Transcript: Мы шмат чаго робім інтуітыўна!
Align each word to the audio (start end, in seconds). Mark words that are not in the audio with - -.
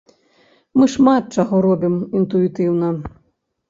Мы 0.79 0.85
шмат 0.95 1.23
чаго 1.41 1.55
робім 1.69 1.95
інтуітыўна! 2.23 2.95